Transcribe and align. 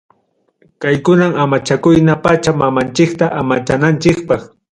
Kaykunam 0.81 1.31
amachaykuna, 1.43 2.13
pacha 2.23 2.51
mamanchikta 2.59 3.25
amachananchikpaq. 3.39 4.41